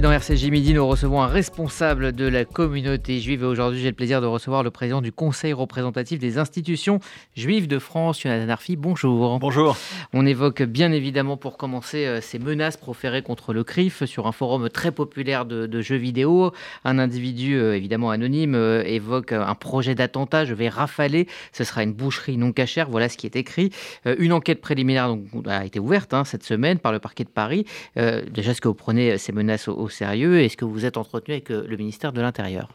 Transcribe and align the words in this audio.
Dans 0.00 0.12
RCJ 0.12 0.50
Midi, 0.50 0.74
nous 0.74 0.86
recevons 0.86 1.22
un 1.22 1.26
responsable 1.26 2.12
de 2.12 2.24
la 2.24 2.44
communauté 2.44 3.18
juive 3.18 3.42
et 3.42 3.46
aujourd'hui 3.46 3.80
j'ai 3.80 3.88
le 3.88 3.96
plaisir 3.96 4.20
de 4.20 4.26
recevoir 4.26 4.62
le 4.62 4.70
président 4.70 5.02
du 5.02 5.10
Conseil 5.10 5.52
représentatif 5.52 6.20
des 6.20 6.38
institutions 6.38 7.00
juives 7.34 7.66
de 7.66 7.80
France, 7.80 8.20
Jonathan 8.22 8.48
Arfi. 8.48 8.76
Bonjour. 8.76 9.40
Bonjour. 9.40 9.76
On 10.12 10.24
évoque 10.24 10.62
bien 10.62 10.92
évidemment 10.92 11.36
pour 11.36 11.56
commencer 11.56 12.06
euh, 12.06 12.20
ces 12.20 12.38
menaces 12.38 12.76
proférées 12.76 13.22
contre 13.22 13.52
le 13.52 13.64
CRIF 13.64 14.04
sur 14.04 14.28
un 14.28 14.32
forum 14.32 14.70
très 14.70 14.92
populaire 14.92 15.44
de, 15.44 15.80
jeux 15.80 15.96
vidéo. 15.96 16.52
Un 16.84 17.00
individu 17.00 17.56
euh, 17.56 17.74
évidemment 17.74 18.10
anonyme 18.10 18.54
euh, 18.54 18.84
évoque 18.84 19.32
un 19.32 19.56
projet 19.56 19.96
d'attentat, 19.96 20.44
je 20.44 20.54
vais 20.54 20.68
rafaler, 20.68 21.26
ce 21.50 21.64
sera 21.64 21.82
une 21.82 21.92
boucherie 21.92 22.36
non 22.36 22.52
cachère, 22.52 22.88
voilà 22.88 23.08
ce 23.08 23.16
qui 23.16 23.26
est 23.26 23.34
écrit. 23.34 23.70
Une 24.04 24.32
enquête 24.32 24.60
préliminaire 24.60 25.08
donc, 25.08 25.24
a 25.48 25.64
été 25.64 25.80
ouverte 25.80 26.14
hein, 26.14 26.22
cette 26.24 26.44
semaine 26.44 26.78
par 26.78 26.92
le 26.92 27.00
parquet 27.00 27.24
de 27.24 27.30
Paris. 27.30 27.64
Déjà, 27.96 28.52
est-ce 28.52 28.60
que 28.60 28.68
vous 28.68 28.74
prenez 28.74 29.18
ces 29.18 29.32
menaces 29.32 29.66
au 29.66 29.87
sérieux 29.88 30.40
Est-ce 30.40 30.56
que 30.56 30.64
vous 30.64 30.84
êtes 30.84 30.96
entretenu 30.96 31.34
avec 31.34 31.50
euh, 31.50 31.64
le 31.66 31.76
ministère 31.76 32.12
de 32.12 32.20
l'Intérieur 32.20 32.68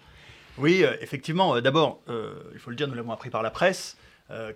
Oui, 0.57 0.83
euh, 0.83 0.95
effectivement. 1.01 1.55
Euh, 1.55 1.61
d'abord, 1.61 2.01
il 2.53 2.59
faut 2.59 2.69
le 2.69 2.75
dire, 2.75 2.87
nous 2.87 2.95
l'avons 2.95 3.11
appris 3.11 3.29
par 3.29 3.43
la 3.43 3.51
presse. 3.51 3.97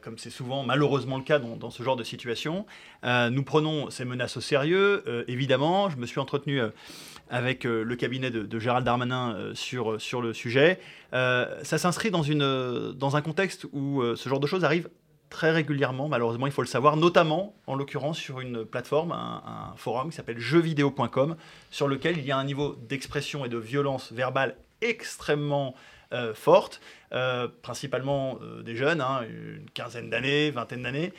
comme 0.01 0.17
c'est 0.17 0.31
souvent 0.31 0.63
malheureusement 0.63 1.17
le 1.17 1.23
cas 1.23 1.39
dans, 1.39 1.69
ce 1.69 1.83
genre 1.83 1.95
de 1.95 2.03
situation. 2.03 2.65
nous 3.03 3.43
prenons 3.43 3.89
ces 3.89 4.05
menaces 4.05 4.37
au 4.37 4.41
sérieux, 4.41 5.03
évidemment. 5.27 5.89
Je 5.89 5.97
me 5.97 6.05
suis 6.05 6.19
entretenu 6.19 6.61
avec 7.29 7.63
le 7.63 7.95
cabinet 7.95 8.31
de, 8.31 8.59
Gérald 8.59 8.85
Darmanin 8.85 9.51
sur, 9.53 10.01
sur 10.01 10.21
le 10.21 10.33
sujet. 10.33 10.79
ça 11.11 11.77
s'inscrit 11.77 12.09
dans, 12.09 12.23
dans 12.93 13.15
un 13.15 13.21
contexte 13.21 13.67
où 13.71 14.01
ce 14.15 14.29
genre 14.29 14.39
de 14.39 14.47
choses 14.47 14.63
arrive 14.63 14.89
très 15.29 15.51
régulièrement, 15.51 16.07
malheureusement, 16.07 16.47
il 16.47 16.53
faut 16.53 16.61
le 16.61 16.67
savoir, 16.67 16.97
notamment, 16.97 17.53
en 17.67 17.75
l'occurrence, 17.75 18.17
sur 18.17 18.39
une 18.39 18.65
plateforme, 18.65 19.11
un, 19.11 19.73
forum 19.75 20.09
qui 20.09 20.15
s'appelle 20.15 20.39
jeuxvideo.com, 20.39 21.35
sur 21.69 21.87
lequel 21.87 22.17
il 22.17 22.25
y 22.25 22.31
a 22.31 22.37
un 22.37 22.43
niveau 22.43 22.75
d'expression 22.87 23.45
et 23.45 23.49
de 23.49 23.57
violence 23.57 24.11
verbale 24.11 24.57
extrêmement 24.81 25.75
euh, 26.13 26.33
forte, 26.33 26.79
euh, 27.11 27.49
principalement 27.61 28.39
euh, 28.41 28.63
des 28.63 28.77
jeunes, 28.77 29.01
hein, 29.01 29.23
une 29.29 29.69
quinzaine 29.73 30.09
d'années, 30.09 30.51
vingtaine 30.51 30.83
d'années, 30.83 31.11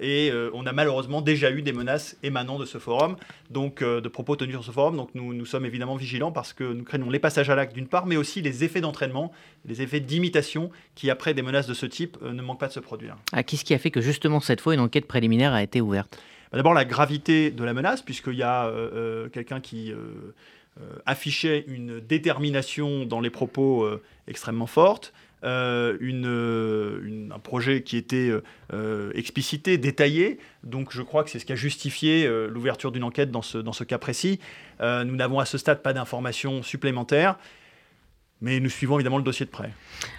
et 0.00 0.32
on 0.54 0.64
a 0.64 0.72
malheureusement 0.72 1.20
déjà 1.20 1.50
eu 1.50 1.60
des 1.60 1.74
menaces 1.74 2.16
émanant 2.22 2.58
de 2.58 2.64
ce 2.64 2.78
forum, 2.78 3.16
donc 3.50 3.82
de 3.82 4.08
propos 4.08 4.36
tenus 4.36 4.54
sur 4.54 4.64
ce 4.64 4.70
forum. 4.70 4.96
Donc 4.96 5.10
nous, 5.14 5.34
nous 5.34 5.44
sommes 5.44 5.66
évidemment 5.66 5.96
vigilants 5.96 6.32
parce 6.32 6.52
que 6.52 6.64
nous 6.64 6.84
craignons 6.84 7.10
les 7.10 7.18
passages 7.18 7.50
à 7.50 7.54
l'acte 7.54 7.74
d'une 7.74 7.88
part, 7.88 8.06
mais 8.06 8.16
aussi 8.16 8.40
les 8.40 8.64
effets 8.64 8.80
d'entraînement, 8.80 9.32
les 9.66 9.82
effets 9.82 10.00
d'imitation 10.00 10.70
qui, 10.94 11.10
après 11.10 11.34
des 11.34 11.42
menaces 11.42 11.66
de 11.66 11.74
ce 11.74 11.86
type, 11.86 12.18
ne 12.22 12.40
manquent 12.40 12.60
pas 12.60 12.68
de 12.68 12.72
se 12.72 12.80
produire. 12.80 13.16
Ah, 13.32 13.42
Qu'est-ce 13.42 13.64
qui 13.64 13.74
a 13.74 13.78
fait 13.78 13.90
que 13.90 14.00
justement 14.00 14.40
cette 14.40 14.60
fois 14.60 14.74
une 14.74 14.80
enquête 14.80 15.06
préliminaire 15.06 15.52
a 15.52 15.62
été 15.62 15.80
ouverte? 15.80 16.18
Bah, 16.52 16.56
D'abord 16.56 16.74
la 16.74 16.84
gravité 16.84 17.50
de 17.50 17.64
la 17.64 17.74
menace, 17.74 18.02
puisqu'il 18.02 18.36
y 18.36 18.42
a 18.42 18.70
quelqu'un 19.32 19.60
qui 19.60 19.92
euh, 19.92 20.34
affichait 21.06 21.64
une 21.68 22.00
détermination 22.00 23.06
dans 23.06 23.20
les 23.20 23.30
propos 23.30 23.82
euh, 23.82 24.02
extrêmement 24.28 24.66
forte, 24.66 25.12
euh, 25.44 25.96
un 27.32 27.38
projet 27.38 27.82
qui 27.82 27.96
était 27.96 28.30
explicité, 29.14 29.78
détaillé. 29.78 30.38
Donc 30.64 30.92
je 30.92 31.02
crois 31.02 31.24
que 31.24 31.30
c'est 31.30 31.38
ce 31.38 31.46
qui 31.46 31.52
a 31.52 31.56
justifié 31.56 32.28
l'ouverture 32.48 32.90
d'une 32.90 33.04
enquête 33.04 33.30
dans 33.30 33.42
ce, 33.42 33.58
dans 33.58 33.72
ce 33.72 33.84
cas 33.84 33.98
précis. 33.98 34.40
nous 34.80 35.16
n'avons 35.16 35.38
à 35.38 35.44
ce 35.44 35.58
stade 35.58 35.82
pas 35.82 35.92
d'informations 35.92 36.62
supplémentaires. 36.62 37.38
Mais 38.42 38.60
nous 38.60 38.68
suivons 38.68 38.96
évidemment 38.96 39.16
le 39.16 39.24
dossier 39.24 39.46
de 39.46 39.50
près. 39.50 39.70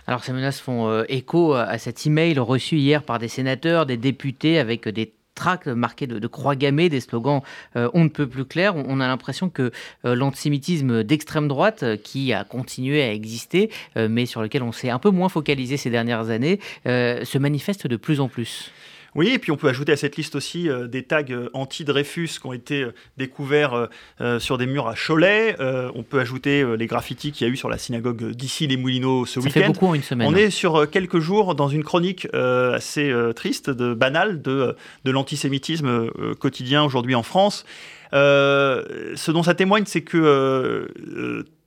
Alors 0.07 0.23
ces 0.23 0.33
menaces 0.33 0.59
font 0.59 1.03
écho 1.09 1.53
à 1.53 1.77
cet 1.77 2.05
email 2.07 2.39
reçu 2.39 2.77
hier 2.77 3.03
par 3.03 3.19
des 3.19 3.27
sénateurs, 3.27 3.85
des 3.85 3.97
députés 3.97 4.59
avec 4.59 4.87
des 4.87 5.13
tracts 5.37 5.67
marqués 5.67 6.07
de, 6.07 6.27
croix 6.27 6.55
gammées, 6.55 6.89
des 6.89 6.99
slogans 6.99 7.41
euh, 7.75 7.89
on 7.93 8.03
ne 8.03 8.09
peut 8.09 8.27
plus 8.27 8.43
clairs. 8.43 8.75
On, 8.75 8.99
a 8.99 9.07
l'impression 9.07 9.49
que 9.49 9.71
euh, 10.03 10.15
l'antisémitisme 10.15 11.03
d'extrême 11.03 11.47
droite, 11.47 11.83
euh, 11.83 11.95
qui 11.95 12.33
a 12.33 12.43
continué 12.43 13.01
à 13.03 13.13
exister, 13.13 13.69
mais 13.95 14.25
sur 14.25 14.41
lequel 14.41 14.63
on 14.63 14.71
s'est 14.71 14.89
un 14.89 14.99
peu 14.99 15.11
moins 15.11 15.29
focalisé 15.29 15.77
ces 15.77 15.89
dernières 15.89 16.29
années, 16.29 16.59
se 16.85 17.37
manifeste 17.37 17.87
de 17.87 17.95
plus 17.95 18.19
en 18.19 18.27
plus. 18.27 18.71
Oui, 19.15 19.29
et 19.33 19.39
puis 19.39 19.51
on 19.51 19.57
peut 19.57 19.67
ajouter 19.67 19.91
à 19.91 19.97
cette 19.97 20.15
liste 20.15 20.35
aussi 20.35 20.69
euh, 20.69 20.87
des 20.87 21.03
tags 21.03 21.23
euh, 21.29 21.49
anti-Dreyfus 21.53 22.39
qui 22.39 22.45
ont 22.45 22.53
été 22.53 22.83
euh, 22.83 22.93
découverts 23.17 23.87
sur 24.39 24.57
des 24.57 24.65
murs 24.65 24.87
à 24.87 24.95
Cholet. 24.95 25.55
on 25.59 26.03
peut 26.03 26.19
ajouter 26.19 26.65
les 26.77 26.87
graffitis 26.87 27.31
qu'il 27.31 27.47
y 27.47 27.49
a 27.49 27.53
eu 27.53 27.57
sur 27.57 27.69
la 27.69 27.77
synagogue 27.77 28.31
d'ici 28.31 28.67
les 28.67 28.77
Moulineaux 28.77 29.25
ce 29.25 29.39
week-end. 29.39 29.53
Ça 29.53 29.59
fait 29.61 29.67
beaucoup 29.67 29.87
en 29.87 29.93
une 29.93 30.03
semaine. 30.03 30.27
On 30.27 30.35
est 30.35 30.49
sur 30.49 30.89
quelques 30.89 31.19
jours 31.19 31.55
dans 31.55 31.67
une 31.67 31.83
chronique 31.83 32.27
assez 32.33 33.13
triste, 33.35 33.69
de, 33.69 33.93
banale, 33.93 34.41
de, 34.41 34.75
de 35.03 35.11
l'antisémitisme 35.11 36.09
quotidien 36.39 36.83
aujourd'hui 36.83 37.15
en 37.15 37.23
France. 37.23 37.65
ce 38.11 39.31
dont 39.31 39.43
ça 39.43 39.53
témoigne, 39.53 39.85
c'est 39.85 40.01
que 40.01 40.87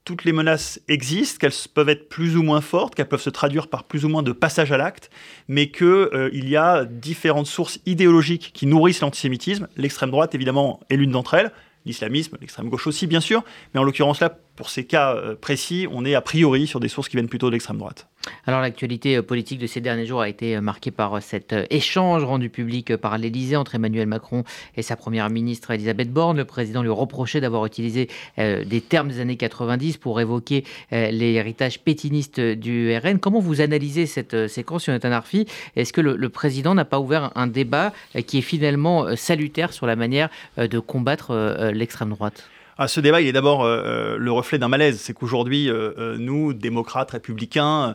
toutes 0.05 0.25
les 0.25 0.33
menaces 0.33 0.81
existent, 0.89 1.39
qu'elles 1.39 1.53
peuvent 1.73 1.89
être 1.89 2.09
plus 2.09 2.37
ou 2.37 2.43
moins 2.43 2.61
fortes, 2.61 2.95
qu'elles 2.95 3.09
peuvent 3.09 3.21
se 3.21 3.31
traduire 3.31 3.69
par 3.69 3.85
plus 3.85 4.05
ou 4.05 4.09
moins 4.09 4.23
de 4.23 4.33
passage 4.33 4.73
à 4.73 4.77
l'acte, 4.77 5.11
mais 5.49 5.71
qu'il 5.71 5.87
euh, 5.87 6.31
y 6.33 6.57
a 6.57 6.85
différentes 6.85 7.47
sources 7.47 7.81
idéologiques 7.87 8.51
qui 8.55 8.67
nourrissent 8.67 9.01
l'antisémitisme. 9.01 9.69
L'extrême 9.77 10.11
droite, 10.11 10.35
évidemment, 10.35 10.81
est 10.91 10.97
l'une 10.97 11.13
d'entre 11.13 11.35
elles, 11.35 11.53
l'islamisme, 11.87 12.37
l'extrême 12.41 12.69
gauche 12.69 12.87
aussi, 12.87 13.07
bien 13.07 13.21
sûr, 13.21 13.45
mais 13.73 13.81
en 13.81 13.85
l'occurrence 13.85 14.21
là, 14.21 14.37
pour 14.57 14.71
ces 14.71 14.85
cas 14.85 15.15
euh, 15.15 15.35
précis, 15.35 15.87
on 15.91 16.05
est 16.05 16.15
a 16.15 16.21
priori 16.21 16.67
sur 16.67 16.81
des 16.81 16.89
sources 16.89 17.09
qui 17.09 17.17
viennent 17.17 17.29
plutôt 17.29 17.47
de 17.47 17.53
l'extrême 17.53 17.79
droite. 17.79 18.10
Alors 18.47 18.61
l'actualité 18.61 19.17
euh, 19.17 19.23
politique 19.23 19.59
de 19.59 19.67
ces 19.67 19.81
derniers 19.81 20.07
jours 20.07 20.21
a 20.21 20.29
été 20.29 20.57
euh, 20.57 20.61
marquée 20.61 20.91
par 20.91 21.23
cet 21.23 21.55
échange 21.71 22.25
rendu 22.25 22.51
public 22.51 22.97
par 22.97 23.17
l'Élysée 23.19 23.57
entre 23.57 23.75
Emmanuel 23.75 24.07
Macron 24.07 24.45
et 24.77 24.83
sa 24.83 24.97
première 24.97 25.31
ministre 25.31 25.71
Elisabeth 25.71 26.13
Borne. 26.13 26.37
Le 26.37 26.45
président 26.45 26.83
lui 26.83 26.91
reprochait 26.91 27.41
d'avoir 27.41 27.65
utilisé 27.67 28.09
des 28.37 28.81
termes 28.81 29.09
des 29.09 29.21
années 29.21 29.37
90 29.37 29.97
pour 29.97 30.21
évoquer 30.21 30.65
l'héritage 30.91 31.81
pétiniste 31.81 32.41
du 32.41 32.97
RN. 32.97 33.19
Comment 33.19 33.41
vous 33.41 33.61
analysez 33.61 34.07
cette 34.07 34.49
séquence, 34.49 34.87
Jonathan 34.87 35.13
Arfi? 35.13 35.47
Est-ce 35.77 35.93
que 35.93 36.01
le, 36.01 36.29
président 36.29 36.75
n'a 36.75 36.85
pas 36.85 37.01
ouvert 37.01 37.33
un 37.35 37.47
débat 37.47 37.93
qui 38.27 38.39
est 38.39 38.43
finalement 38.43 39.17
salutaire 39.17 39.73
sur 39.73 39.87
la 39.87 39.97
manière 39.97 40.29
de 40.57 40.79
combattre 40.79 41.71
l'extrême 41.73 42.11
droite? 42.11 42.49
Ah, 42.83 42.89
ce 42.89 42.99
débat, 42.99 43.21
il 43.21 43.27
est 43.27 43.33
d'abord 43.33 43.63
euh, 43.63 43.83
euh, 43.85 44.17
le 44.17 44.33
reflet 44.33 44.57
d'un 44.57 44.69
malaise. 44.69 44.99
C'est 45.03 45.13
qu'aujourd'hui, 45.13 45.69
euh, 45.69 46.17
nous, 46.19 46.55
démocrates, 46.55 47.11
républicains, 47.11 47.95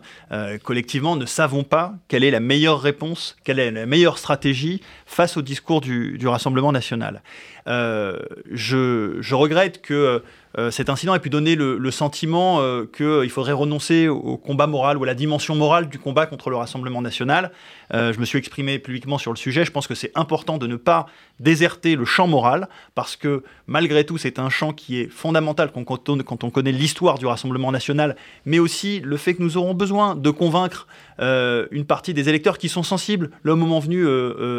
collectivement, 0.61 1.15
ne 1.15 1.25
savons 1.25 1.63
pas 1.63 1.95
quelle 2.07 2.23
est 2.23 2.29
la 2.29 2.39
meilleure 2.39 2.81
réponse, 2.81 3.35
quelle 3.43 3.57
est 3.57 3.71
la 3.71 3.87
meilleure 3.87 4.19
stratégie 4.19 4.81
face 5.07 5.37
au 5.37 5.41
discours 5.41 5.81
du, 5.81 6.19
Rassemblement 6.27 6.71
national. 6.71 7.23
Je, 7.65 9.17
je, 9.19 9.35
regrette 9.35 9.81
que 9.81 10.21
euh, 10.57 10.71
cet 10.71 10.89
incident 10.89 11.13
a 11.13 11.19
pu 11.19 11.29
donner 11.29 11.55
le, 11.55 11.91
sentiment 11.91 12.61
euh, 12.61 12.85
qu'il 12.85 13.29
faudrait 13.29 13.53
renoncer 13.53 14.07
au, 14.07 14.37
combat 14.37 14.67
moral 14.67 14.97
ou 14.97 15.03
à 15.03 15.07
la 15.07 15.13
dimension 15.13 15.55
morale 15.55 15.89
du 15.89 15.99
combat 15.99 16.25
contre 16.25 16.49
le 16.49 16.55
Rassemblement 16.55 17.01
national. 17.01 17.51
Euh, 17.93 18.13
je 18.13 18.19
me 18.19 18.25
suis 18.25 18.39
exprimé 18.39 18.79
publiquement 18.79 19.17
sur 19.17 19.31
le 19.31 19.37
sujet. 19.37 19.65
Je 19.65 19.71
pense 19.71 19.87
que 19.87 19.95
c'est 19.95 20.11
important 20.15 20.57
de 20.57 20.67
ne 20.67 20.75
pas 20.75 21.07
déserter 21.39 21.95
le 21.95 22.05
champ 22.05 22.27
moral 22.27 22.69
parce 22.95 23.15
que 23.15 23.43
malgré 23.67 24.05
tout, 24.05 24.17
c'est 24.17 24.39
un 24.39 24.49
champ 24.49 24.71
qui 24.71 25.01
est 25.01 25.07
fondamental 25.07 25.71
quand 25.71 26.43
on, 26.43 26.49
connaît 26.49 26.71
l'histoire 26.71 27.17
du 27.17 27.25
Rassemblement 27.25 27.71
national, 27.71 28.15
mais 28.45 28.59
aussi 28.59 29.01
le 29.01 29.17
fait 29.17 29.33
que 29.33 29.43
nous 29.43 29.57
aurons 29.57 29.73
besoin 29.73 30.15
de 30.15 30.29
convaincre 30.29 30.87
une 31.19 31.85
partie 31.85 32.13
des 32.13 32.27
électeurs 32.27 32.57
qui 32.57 32.67
sont 32.67 32.83
sensibles 32.83 33.31
le 33.41 33.55
moment 33.55 33.79
venu 33.79 34.05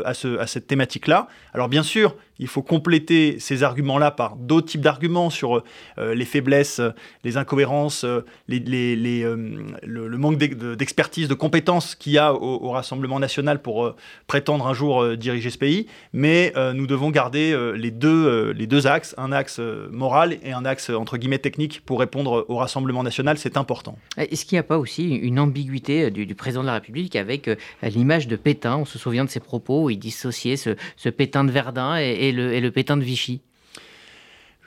à 0.05 0.15
cette 0.15 0.67
thématique-là. 0.67 1.29
Alors 1.53 1.69
bien 1.69 1.83
sûr, 1.83 2.15
il 2.39 2.49
faut 2.49 2.63
compléter 2.63 2.96
ces 3.39 3.63
arguments-là 3.63 4.11
par 4.11 4.37
d'autres 4.37 4.69
types 4.69 4.81
d'arguments 4.81 5.31
sur 5.31 5.63
euh, 5.99 6.15
les 6.15 6.25
faiblesses, 6.25 6.81
les 7.25 7.37
incohérences, 7.37 8.05
euh, 8.05 8.21
euh, 8.51 9.37
le, 9.83 10.19
manque 10.19 10.39
d'expertise, 10.39 11.29
de 11.29 11.35
compétences 11.35 11.95
qu'il 11.95 12.13
y 12.13 12.19
a 12.19 12.35
au, 12.35 12.71
Rassemblement 12.77 13.19
national 13.19 13.63
pour 13.63 13.95
prétendre 14.27 14.67
un 14.67 14.75
jour 14.75 15.17
diriger 15.17 15.49
ce 15.49 15.57
pays. 15.57 15.87
Mais 16.13 16.53
nous 16.75 16.87
devons 16.87 17.11
garder 17.11 17.57
les, 17.75 17.91
deux, 17.91 18.51
les 18.51 18.67
deux 18.67 18.87
axes, 18.87 19.15
un 19.17 19.33
axe 19.33 19.61
moral 19.91 20.37
et 20.43 20.53
un 20.53 20.67
axe 20.67 20.91
entre 20.91 21.17
guillemets 21.17 21.39
technique 21.39 21.81
pour 21.87 22.01
répondre 22.01 22.45
au 22.49 22.57
Rassemblement 22.57 23.03
national. 23.03 23.39
C'est 23.39 23.57
important. 23.57 23.97
Est-ce 24.19 24.45
qu'il 24.45 24.57
n'y 24.57 24.61
a 24.61 24.65
pas 24.65 24.79
aussi 24.79 25.09
une 25.09 25.39
ambiguïté 25.39 26.11
du, 26.11 26.35
président 26.35 26.63
de 26.63 26.67
la 26.67 26.75
République 26.75 27.17
avec 27.17 27.49
l'image 27.83 28.29
de 28.29 28.37
Pétain? 28.37 28.77
On 28.77 28.85
se 28.85 28.99
souvient 28.99 29.25
de 29.25 29.31
ses 29.31 29.41
propos 29.41 29.85
où 29.85 29.91
il 29.91 29.99
dissociait 29.99 30.57
ce, 30.57 31.09
Pétain 31.09 31.45
de 31.45 31.51
Verdun 31.51 31.97
et, 31.97 32.33
le, 32.33 32.53
et 32.53 32.61
le 32.61 32.71
Pétain 32.71 32.86
de 32.95 33.03
Vichy. 33.03 33.41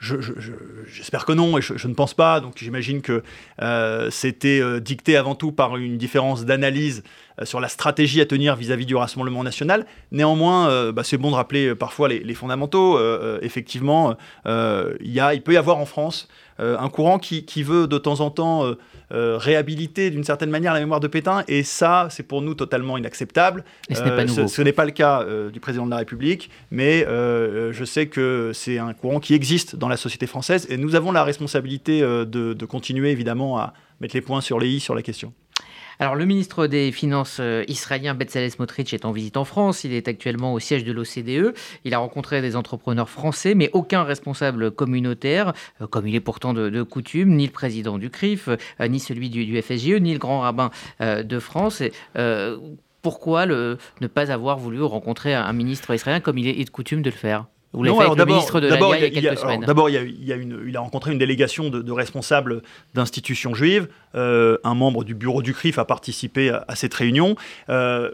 J'espère 0.00 1.26
que 1.26 1.32
non, 1.32 1.58
et 1.58 1.60
je, 1.62 1.86
ne 1.86 1.92
pense 1.92 2.14
pas. 2.14 2.40
Donc 2.40 2.54
j'imagine 2.56 3.02
que 3.02 3.22
euh, 3.60 4.08
c'était 4.10 4.60
euh, 4.60 4.80
dicté 4.80 5.16
avant 5.16 5.34
tout 5.34 5.52
par 5.52 5.76
une 5.76 5.98
différence 5.98 6.46
d'analyse 6.46 7.02
euh, 7.38 7.44
sur 7.44 7.60
la 7.60 7.68
stratégie 7.68 8.22
à 8.22 8.26
tenir 8.26 8.56
vis-à-vis 8.56 8.86
du 8.86 8.96
Rassemblement 8.96 9.44
national. 9.44 9.84
Néanmoins, 10.10 10.90
bah, 10.92 11.04
c'est 11.04 11.18
bon 11.18 11.30
de 11.30 11.36
rappeler 11.36 11.74
parfois 11.74 12.08
les, 12.08 12.34
fondamentaux. 12.34 12.98
effectivement, 13.42 14.16
il 14.46 15.42
peut 15.44 15.52
y 15.52 15.56
avoir 15.56 15.76
en 15.76 15.86
France 15.86 16.28
un 16.60 16.88
courant 16.88 17.18
qui, 17.18 17.44
qui, 17.44 17.62
veut 17.62 17.86
de 17.86 17.98
temps 17.98 18.20
en 18.20 18.30
temps 18.30 18.74
réhabiliter 19.10 20.10
d'une 20.10 20.24
certaine 20.24 20.50
manière 20.50 20.72
la 20.72 20.80
mémoire 20.80 21.00
de 21.00 21.08
Pétain, 21.08 21.42
et 21.48 21.62
ça, 21.62 22.08
c'est 22.10 22.22
pour 22.22 22.42
nous 22.42 22.54
totalement 22.54 22.96
inacceptable. 22.96 23.64
Et 23.88 23.94
ce 23.94 24.02
n'est 24.02 24.14
pas 24.14 24.24
nouveau. 24.24 24.46
Ce, 24.46 24.62
n'est 24.62 24.72
pas 24.72 24.84
le 24.84 24.90
cas 24.92 25.24
du 25.52 25.58
président 25.60 25.86
de 25.86 25.90
la 25.90 25.96
République, 25.98 26.50
mais 26.70 27.04
je 27.04 27.84
sais 27.84 28.06
que 28.06 28.52
c'est 28.54 28.78
un 28.78 28.92
courant 28.92 29.20
qui 29.20 29.34
existe 29.34 29.76
dans 29.76 29.88
la 29.88 29.96
société 29.96 30.26
française, 30.26 30.66
et 30.70 30.76
nous 30.76 30.94
avons 30.94 31.12
la 31.12 31.24
responsabilité 31.24 32.00
de, 32.00 32.24
de 32.24 32.64
continuer 32.66 33.10
évidemment 33.10 33.58
à 33.58 33.72
mettre 34.00 34.14
les 34.14 34.22
points 34.22 34.40
sur 34.40 34.58
les 34.58 34.68
i 34.68 34.80
sur 34.80 34.94
la 34.94 35.02
question. 35.02 35.32
Alors, 36.02 36.14
le 36.14 36.24
ministre 36.24 36.66
des 36.66 36.92
Finances 36.92 37.36
euh, 37.40 37.62
israélien 37.68 38.14
Bezalel 38.14 38.50
Smotrich 38.50 38.94
est 38.94 39.04
en 39.04 39.12
visite 39.12 39.36
en 39.36 39.44
France. 39.44 39.84
Il 39.84 39.92
est 39.92 40.08
actuellement 40.08 40.54
au 40.54 40.58
siège 40.58 40.82
de 40.82 40.92
l'OCDE. 40.92 41.54
Il 41.84 41.92
a 41.92 41.98
rencontré 41.98 42.40
des 42.40 42.56
entrepreneurs 42.56 43.10
français, 43.10 43.54
mais 43.54 43.68
aucun 43.74 44.02
responsable 44.02 44.70
communautaire, 44.70 45.52
euh, 45.82 45.86
comme 45.86 46.08
il 46.08 46.14
est 46.14 46.20
pourtant 46.20 46.54
de, 46.54 46.82
coutume, 46.82 47.36
ni 47.36 47.44
le 47.44 47.52
président 47.52 47.98
du 47.98 48.08
CRIF, 48.08 48.48
euh, 48.48 48.88
ni 48.88 48.98
celui 48.98 49.28
du, 49.28 49.60
FSGE, 49.60 50.00
ni 50.00 50.14
le 50.14 50.18
grand 50.18 50.40
rabbin 50.40 50.70
de 51.00 51.38
France. 51.38 51.82
pourquoi 53.02 53.44
ne 53.44 53.76
pas 54.06 54.32
avoir 54.32 54.58
voulu 54.58 54.82
rencontrer 54.82 55.34
un 55.34 55.52
ministre 55.52 55.92
israélien 55.92 56.20
comme 56.20 56.38
il 56.38 56.48
est 56.48 56.64
de 56.64 56.70
coutume 56.70 57.02
de 57.02 57.10
le 57.10 57.16
faire? 57.16 57.44
Vous 57.72 57.84
l'avez 57.84 57.96
fait 57.96 58.04
avec 58.04 58.18
le 58.18 58.24
ministre 58.26 58.60
de 58.60 58.66
la 58.66 58.76
il 58.76 59.02
y 59.02 59.04
a 59.04 59.10
quelques 59.10 59.38
semaines. 59.38 59.60
D'abord, 59.60 59.88
il, 59.88 60.28
il, 60.66 60.76
a 60.76 60.80
rencontré 60.80 61.12
une 61.12 61.18
délégation 61.18 61.70
de, 61.70 61.92
responsables 61.92 62.62
d'institutions 62.94 63.54
juives. 63.54 63.88
Euh, 64.14 64.58
un 64.64 64.74
membre 64.74 65.04
du 65.04 65.14
bureau 65.14 65.42
du 65.42 65.54
CRIF 65.54 65.78
a 65.78 65.84
participé 65.84 66.50
à, 66.50 66.74
cette 66.74 66.94
réunion. 66.94 67.36
Euh, 67.68 68.10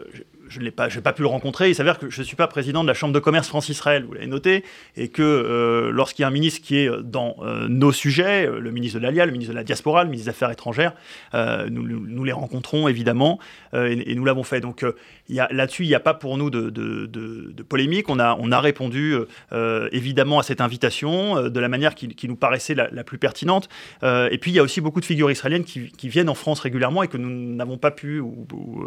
je 0.49 0.59
n'ai 0.59 0.71
pas, 0.71 0.89
pas 0.89 1.13
pu 1.13 1.21
le 1.21 1.27
rencontrer. 1.27 1.69
Il 1.69 1.75
s'avère 1.75 1.99
que 1.99 2.09
je 2.09 2.21
ne 2.21 2.25
suis 2.25 2.35
pas 2.35 2.47
président 2.47 2.83
de 2.83 2.87
la 2.87 2.93
Chambre 2.93 3.13
de 3.13 3.19
commerce 3.19 3.47
France-Israël, 3.47 4.03
vous 4.05 4.13
l'avez 4.13 4.27
noté, 4.27 4.63
et 4.95 5.09
que 5.09 5.21
euh, 5.21 5.91
lorsqu'il 5.91 6.23
y 6.23 6.25
a 6.25 6.27
un 6.27 6.31
ministre 6.31 6.61
qui 6.61 6.77
est 6.77 6.89
dans 7.03 7.37
nos 7.67 7.91
sujets, 7.91 8.47
le 8.47 8.71
ministre 8.71 8.99
de 8.99 9.03
l'Alia, 9.03 9.25
le 9.25 9.31
ministre 9.31 9.53
de 9.53 9.57
la 9.57 9.63
Diaspora, 9.63 10.03
le 10.03 10.09
ministre 10.09 10.25
des 10.25 10.35
Affaires 10.35 10.51
étrangères, 10.51 10.93
nous, 11.33 12.23
les 12.23 12.31
rencontrons 12.31 12.87
évidemment, 12.87 13.39
et, 13.73 14.15
nous 14.15 14.25
l'avons 14.25 14.43
fait. 14.43 14.61
Donc 14.61 14.83
là-dessus, 15.29 15.83
il 15.83 15.87
n'y 15.87 15.95
a 15.95 15.99
pas 15.99 16.13
pour 16.13 16.37
nous 16.37 16.49
de, 16.49 17.63
polémique. 17.63 18.09
On 18.09 18.19
a, 18.19 18.37
on 18.39 18.51
a 18.51 18.59
répondu 18.59 19.15
euh, 19.53 19.89
évidemment 19.91 20.39
à 20.39 20.43
cette 20.43 20.61
invitation 20.61 21.37
euh, 21.37 21.49
de 21.49 21.59
la 21.59 21.69
manière 21.69 21.95
qui, 21.95 22.27
nous 22.27 22.35
paraissait 22.35 22.75
la, 22.75 23.03
plus 23.03 23.17
pertinente. 23.17 23.69
Euh, 24.03 24.29
et 24.31 24.37
puis, 24.37 24.51
il 24.51 24.55
y 24.55 24.59
a 24.59 24.63
aussi 24.63 24.81
beaucoup 24.81 24.99
de 24.99 25.05
figures 25.05 25.31
israéliennes 25.31 25.63
qui, 25.63 26.07
viennent 26.07 26.29
en 26.29 26.35
France 26.35 26.61
régulièrement 26.61 27.03
et 27.03 27.07
que 27.07 27.17
nous 27.17 27.55
n'avons 27.55 27.77
pas 27.77 27.91
pu 27.91 28.23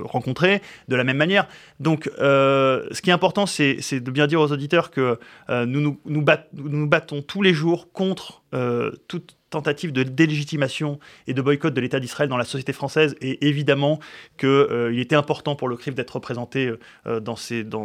rencontrer 0.05 0.63
de 0.89 0.97
la 0.97 1.05
même 1.05 1.19
manière. 1.19 1.47
Donc, 1.79 2.11
ce 2.19 3.01
qui 3.01 3.11
est 3.11 3.13
important, 3.13 3.47
c'est 3.47 4.01
de 4.01 4.11
bien 4.11 4.27
dire 4.27 4.41
aux 4.41 4.53
auditeurs 4.53 4.91
que 4.91 5.19
nous 5.49 5.81
nous, 5.81 6.01
nous, 6.05 6.25
nous, 6.55 6.87
battons 6.87 7.23
tous 7.23 7.43
les 7.43 7.55
jours 7.55 7.93
contre 7.93 8.43
toute 9.09 9.37
tentative 9.51 9.93
de 9.93 10.05
délégitimation 10.05 10.99
et 11.27 11.35
de 11.35 11.43
boycott 11.43 11.75
de 11.75 11.81
l'État 11.81 12.01
d'Israël 12.01 12.31
dans 12.31 12.37
la 12.37 12.45
société 12.45 12.73
française. 12.73 13.17
Et 13.21 13.47
évidemment 13.49 13.99
qu'il 14.39 14.49
euh, 14.49 14.99
était 14.99 15.17
important 15.17 15.57
pour 15.57 15.69
le 15.69 15.77
CRIF 15.77 15.95
d'être 15.95 16.13
représenté 16.13 16.73
euh, 17.07 17.21
dans, 17.21 17.37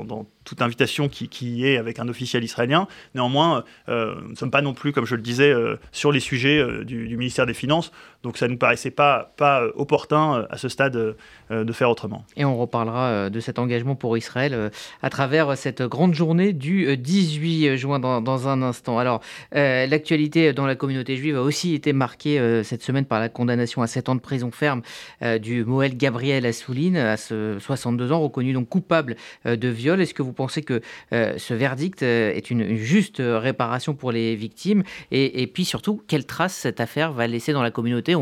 dans, 0.03 0.25
toute 0.43 0.61
invitation 0.61 1.09
qui, 1.09 1.27
qui, 1.27 1.65
est 1.65 1.77
avec 1.77 1.97
un 1.97 2.07
officiel 2.07 2.43
israélien. 2.43 2.87
Néanmoins, 3.15 3.63
euh, 3.89 4.13
nous 4.21 4.29
ne 4.29 4.35
sommes 4.35 4.51
pas 4.51 4.61
non 4.61 4.75
plus, 4.75 4.91
comme 4.91 5.05
je 5.05 5.15
le 5.15 5.23
disais, 5.23 5.53
sur 5.91 6.11
les 6.11 6.19
sujets 6.19 6.63
du, 6.85 7.17
ministère 7.17 7.47
des 7.47 7.55
Finances. 7.55 7.91
Donc 8.21 8.37
ça 8.37 8.47
ne 8.47 8.51
nous 8.51 8.57
paraissait 8.57 8.91
pas, 8.91 9.33
pas 9.37 9.63
opportun 9.75 10.45
à 10.49 10.57
ce 10.57 10.69
stade 10.69 11.15
de 11.49 11.73
faire 11.73 11.89
autrement. 11.89 12.25
Et 12.37 12.45
on 12.45 12.57
reparlera 12.57 13.31
de 13.31 13.39
cet 13.39 13.57
engagement 13.57 13.95
pour 13.95 14.17
Israël 14.17 14.71
à 15.01 15.09
travers 15.09 15.57
cette 15.57 15.81
grande 15.81 16.13
journée 16.13 16.53
du 16.53 16.95
18 16.95 17.75
juin 17.77 17.97
dans, 17.97 18.21
dans 18.21 18.47
un 18.47 18.61
instant. 18.61 18.99
Alors, 18.99 19.21
l'actualité 19.51 20.53
dans 20.53 20.67
la 20.67 20.75
communauté 20.75 21.17
juive 21.17 21.37
a 21.37 21.41
aussi 21.41 21.54
aussi 21.55 21.73
été 21.73 21.93
marqué 21.93 22.37
euh, 22.37 22.63
cette 22.63 22.83
semaine 22.83 23.05
par 23.05 23.21
la 23.21 23.29
condamnation 23.29 23.81
à 23.81 23.87
7 23.87 24.09
ans 24.09 24.15
de 24.15 24.19
prison 24.19 24.51
ferme 24.51 24.81
euh, 25.21 25.37
du 25.37 25.63
Moël 25.63 25.95
Gabriel 25.95 26.45
Assouline, 26.45 26.97
à 26.97 27.15
ce 27.15 27.57
62 27.61 28.11
ans, 28.11 28.19
reconnu 28.19 28.51
donc 28.51 28.67
coupable 28.67 29.15
euh, 29.45 29.55
de 29.55 29.69
viol. 29.69 30.01
Est-ce 30.01 30.13
que 30.13 30.21
vous 30.21 30.33
pensez 30.33 30.63
que 30.63 30.81
ce 31.11 31.53
verdict 31.53 32.01
est 32.01 32.51
une, 32.51 32.75
juste 32.75 33.21
réparation 33.23 33.93
pour 33.93 34.11
les 34.11 34.35
victimes? 34.35 34.83
Et, 35.11 35.47
puis 35.47 35.63
surtout, 35.63 36.01
quelle 36.07 36.25
trace 36.25 36.53
cette 36.53 36.81
affaire 36.81 37.13
va 37.13 37.27
laisser 37.27 37.53
dans 37.53 37.63
la 37.63 37.71
communauté? 37.71 38.15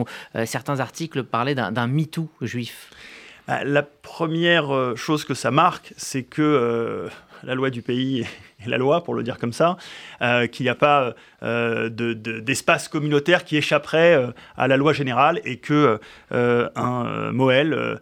Certains 0.46 0.80
articles 0.80 1.24
parlaient 1.24 1.56
d'un 1.56 1.88
MeToo 1.88 2.30
juif. 2.42 2.92
La 3.48 3.84
première 3.84 4.96
chose 4.96 5.26
que 5.26 5.34
ça 5.34 5.52
marque, 5.52 5.94
c'est 5.98 6.24
que 6.24 7.10
la 7.44 7.56
loi 7.56 7.70
du 7.70 7.82
pays 7.82 8.26
la 8.70 8.78
loi, 8.78 9.04
pour 9.04 9.14
le 9.14 9.24
dire 9.24 9.38
comme 9.38 9.54
ça, 9.54 9.78
euh, 10.22 10.48
qu'il 10.48 10.66
n'y 10.66 10.70
a 10.70 10.76
pas 10.76 11.16
euh, 11.44 11.90
d'espace 11.90 12.88
communautaire 12.88 13.44
qui 13.44 13.58
échapperait 13.58 14.16
euh, 14.16 14.28
à 14.58 14.68
la 14.68 14.78
loi 14.78 14.94
générale 14.94 15.42
et 15.46 15.58
que 15.58 16.00
un 16.32 17.32
Moël, 17.32 18.00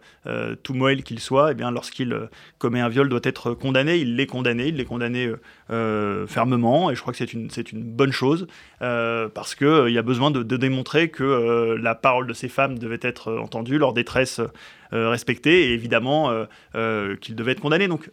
tout 0.62 0.74
Moël 0.74 1.02
qu'il 1.02 1.20
soit, 1.20 1.52
eh 1.52 1.62
lorsqu'il 1.72 2.16
commet 2.58 2.80
un 2.80 2.88
viol, 2.88 3.08
doit 3.08 3.20
être 3.24 3.54
condamné. 3.54 3.96
Il 3.96 4.16
l'est 4.16 4.26
condamné, 4.26 4.68
il 4.68 4.76
l'est 4.76 4.84
condamné 4.84 5.30
fermement, 6.26 6.90
et 6.90 6.94
je 6.94 7.00
crois 7.00 7.12
que 7.12 7.18
c'est 7.18 7.32
une, 7.32 7.48
une 7.72 7.82
bonne 7.82 8.12
chose, 8.12 8.46
parce 8.78 9.54
qu'il 9.54 9.88
y 9.88 9.98
a 9.98 10.02
besoin 10.02 10.30
de, 10.30 10.42
démontrer 10.56 11.08
que 11.08 11.76
la 11.80 11.94
parole 11.94 12.26
de 12.26 12.32
ces 12.32 12.48
femmes 12.48 12.78
devait 12.78 13.00
être 13.02 13.32
entendue, 13.32 13.78
leur 13.78 13.92
détresse 13.92 14.40
respectée, 14.92 15.70
et 15.70 15.72
évidemment 15.72 16.46
qu'ils 17.20 17.34
devaient 17.34 17.52
être 17.52 17.60
condamnés. 17.60 17.88
Donc, 17.88 18.10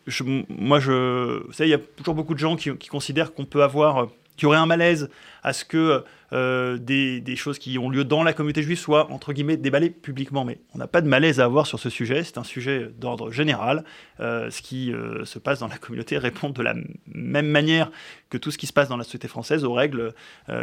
moi, 0.49 0.79
je, 0.79 1.41
il 1.59 1.67
y 1.67 1.73
a 1.73 1.79
toujours 1.97 2.15
beaucoup 2.15 2.33
de 2.33 2.38
gens 2.39 2.55
qui, 2.55 2.75
considèrent 2.87 3.33
qu'on 3.33 3.45
peut 3.45 3.63
avoir, 3.63 3.97
euh, 3.97 4.05
qu'il 4.35 4.43
y 4.43 4.45
aurait 4.47 4.57
un 4.57 4.65
malaise 4.65 5.09
à 5.43 5.53
ce 5.53 5.65
que 5.65 6.03
euh, 6.31 6.77
des, 6.77 7.35
choses 7.35 7.59
qui 7.59 7.77
ont 7.77 7.89
lieu 7.89 8.03
dans 8.03 8.23
la 8.23 8.33
communauté 8.33 8.61
juive 8.61 8.77
soient, 8.77 9.11
entre 9.11 9.33
guillemets, 9.33 9.57
déballées 9.57 9.89
publiquement. 9.89 10.45
Mais 10.45 10.59
on 10.73 10.77
n'a 10.77 10.87
pas 10.87 11.01
de 11.01 11.07
malaise 11.07 11.39
à 11.39 11.45
avoir 11.45 11.67
sur 11.67 11.79
ce 11.79 11.89
sujet, 11.89 12.23
c'est 12.23 12.37
un 12.37 12.43
sujet 12.43 12.89
d'ordre 12.97 13.31
général. 13.31 13.83
Euh, 14.19 14.49
ce 14.49 14.61
qui 14.61 14.93
se 15.23 15.39
passe 15.39 15.59
dans 15.59 15.67
la 15.67 15.77
communauté 15.77 16.17
répond 16.19 16.49
de 16.49 16.61
la 16.61 16.75
même 17.07 17.47
manière 17.47 17.91
que 18.29 18.37
tout 18.37 18.51
ce 18.51 18.57
qui 18.57 18.67
se 18.67 18.73
passe 18.73 18.89
dans 18.89 18.97
la 18.97 19.03
société 19.03 19.27
française 19.27 19.63
aux 19.63 19.73
règles 19.73 20.13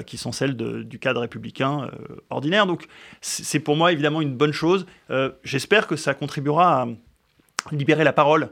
qui 0.07 0.17
sont 0.19 0.33
celles 0.33 0.57
du 0.57 0.99
cadre 0.99 1.21
républicain 1.21 1.91
ordinaire. 2.31 2.67
Donc 2.67 2.87
c'est 3.21 3.61
pour 3.61 3.77
moi 3.77 3.93
évidemment 3.93 4.21
une 4.21 4.35
bonne 4.37 4.53
chose. 4.53 4.87
J'espère 5.43 5.87
que 5.87 5.97
ça 5.97 6.15
contribuera 6.15 6.83
à 6.83 6.89
libérer 7.73 8.05
la 8.05 8.13
parole 8.13 8.51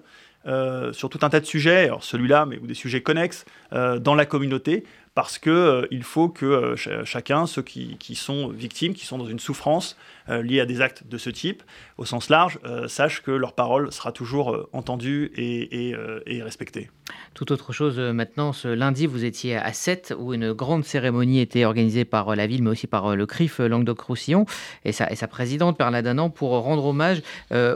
sur 0.92 1.08
tout 1.08 1.20
un 1.22 1.30
tas 1.30 1.40
de 1.40 1.46
sujets, 1.46 1.84
alors 1.84 2.04
celui-là, 2.04 2.46
mais 2.46 2.58
ou 2.58 2.66
des 2.66 2.74
sujets 2.74 3.02
connexes, 3.02 3.44
euh, 3.72 3.98
dans 3.98 4.14
la 4.14 4.26
communauté, 4.26 4.84
parce 5.14 5.38
qu'il 5.38 5.52
euh, 5.52 5.86
il 5.90 6.02
faut 6.02 6.28
que 6.28 6.74
chacun, 7.04 7.46
ceux 7.46 7.62
qui, 7.62 7.96
qui, 7.98 8.14
sont 8.14 8.48
victimes, 8.48 8.94
qui 8.94 9.06
sont 9.06 9.18
dans 9.18 9.26
une 9.26 9.38
souffrance 9.38 9.96
liée 10.28 10.60
à 10.60 10.66
des 10.66 10.80
actes 10.80 11.06
de 11.06 11.18
ce 11.18 11.28
type, 11.28 11.62
au 11.98 12.06
sens 12.06 12.30
large, 12.30 12.58
sachent 12.86 13.22
que 13.22 13.30
leur 13.30 13.52
parole 13.52 13.92
sera 13.92 14.10
toujours 14.10 14.68
entendue 14.72 15.30
et, 15.36 15.90
et, 15.90 15.96
et 16.26 16.42
respectée. 16.42 16.88
Tout 17.34 17.52
autre 17.52 17.72
chose 17.72 17.98
euh, 17.98 18.12
maintenant, 18.12 18.52
ce 18.52 18.68
lundi, 18.68 19.06
vous 19.06 19.24
étiez 19.24 19.56
à 19.56 19.72
7 19.72 20.14
où 20.18 20.32
une 20.32 20.52
grande 20.52 20.84
cérémonie 20.84 21.40
était 21.40 21.64
organisée 21.64 22.04
par 22.04 22.28
euh, 22.28 22.34
la 22.34 22.46
ville, 22.46 22.62
mais 22.62 22.70
aussi 22.70 22.86
par 22.86 23.06
euh, 23.06 23.14
le 23.16 23.26
CRIF 23.26 23.58
Languedoc-Roussillon 23.58 24.46
et 24.84 24.92
sa, 24.92 25.10
et 25.10 25.16
sa 25.16 25.26
présidente, 25.26 25.76
Perla 25.76 26.00
Danan, 26.00 26.30
pour 26.30 26.50
rendre 26.50 26.86
hommage 26.86 27.22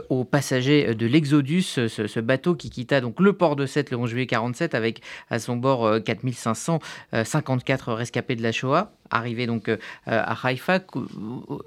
aux 0.09 0.23
passagers 0.23 0.95
de 0.95 1.05
l'Exodus, 1.05 1.61
ce, 1.61 2.19
bateau 2.19 2.55
qui 2.55 2.69
quitta 2.69 3.01
donc 3.01 3.19
le 3.19 3.33
port 3.33 3.55
de 3.55 3.65
7 3.65 3.91
le 3.91 3.97
11 3.97 4.09
juillet 4.09 4.27
47 4.27 4.75
avec 4.75 5.01
à 5.29 5.39
son 5.39 5.55
bord 5.55 6.01
4554 7.29 7.93
rescapés 7.93 8.35
de 8.35 8.43
la 8.43 8.51
Shoah 8.51 8.91
arrivé 9.11 9.47
donc 9.47 9.71
à 10.05 10.37
Haïfa. 10.43 10.81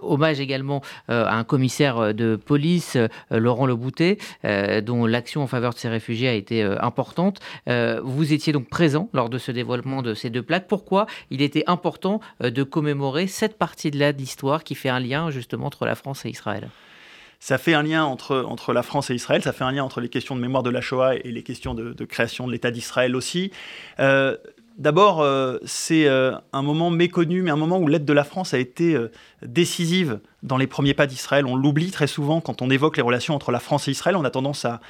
Hommage 0.01 0.39
également 0.39 0.81
à 1.09 1.35
un 1.35 1.43
commissaire 1.43 2.15
de 2.15 2.37
police, 2.37 2.97
Laurent 3.33 3.67
Leboutet, 3.67 4.19
dont 4.85 5.07
l'action 5.07 5.43
en 5.43 5.49
faveur 5.49 5.75
de 5.75 5.79
ces 5.79 5.89
réfugiés 5.89 6.29
a 6.29 6.35
été 6.35 6.63
importante. 6.63 7.41
Euh, 7.69 8.01
vous 8.03 8.33
étiez 8.33 8.53
donc 8.53 8.69
présent 8.69 9.09
lors 9.13 9.29
de 9.29 9.39
ce 9.39 9.53
dévoilement 9.53 10.03
de 10.03 10.15
ces 10.15 10.31
deux 10.31 10.43
plaques. 10.43 10.67
Pourquoi 10.69 11.07
il 11.31 11.43
était 11.43 11.65
important 11.67 12.21
euh, 12.43 12.51
de 12.51 12.63
commémorer 12.63 13.27
cette 13.27 13.59
partie-là 13.59 14.13
de 14.13 14.19
l'histoire 14.19 14.65
qui 14.65 14.75
fait 14.75 14.89
un 14.89 15.01
lien 15.01 15.31
justement 15.31 15.67
entre 15.67 15.87
la 15.87 15.95
France 15.95 16.25
et 16.25 16.31
Israël? 16.31 16.69
Ça 17.41 17.59
fait 17.59 17.75
un 17.75 17.83
lien 17.83 18.05
entre, 18.05 18.45
entre 18.49 18.73
la 18.73 18.85
France 18.85 19.11
et 19.11 19.15
Israël, 19.15 19.43
ça 19.43 19.53
fait 19.53 19.65
un 19.65 19.73
lien 19.73 19.83
entre 19.83 20.01
les 20.01 20.09
questions 20.09 20.37
de 20.37 20.41
mémoire 20.41 20.63
de 20.63 20.71
la 20.71 20.81
Shoah 20.81 21.17
et 21.17 21.33
les 21.33 21.43
questions 21.43 21.75
de, 21.75 22.05
création 22.05 22.47
de 22.47 22.53
l'État 22.53 22.71
d'Israël 22.71 23.17
aussi. 23.17 23.51
Euh, 23.99 24.37
D'abord, 24.83 25.25
c'est 25.65 26.09
un 26.09 26.63
moment 26.63 26.91
méconnu, 26.91 27.43
mais 27.43 27.53
un 27.53 27.57
moment 27.57 27.79
où 27.79 27.87
l'aide 27.87 28.05
de 28.05 28.13
la 28.13 28.25
France 28.25 28.53
a 28.53 28.59
été 28.59 28.99
décisive 29.43 30.19
dans 30.43 30.57
les 30.57 30.67
premiers 30.67 30.95
pas 30.95 31.07
d'Israël. 31.07 31.47
On 31.47 31.57
l'oublie 31.57 31.91
très 31.91 32.07
souvent 32.07 32.41
quand 32.41 32.63
on 32.63 32.71
évoque 32.71 32.97
les 32.97 33.03
relations 33.03 33.35
entre 33.35 33.53
la 33.53 33.61
France 33.61 33.89
et 33.89 33.93
Israël. 33.93 34.17
On 34.17 34.25
a 34.25 34.31
tendance 34.31 34.65
à, 34.65 34.81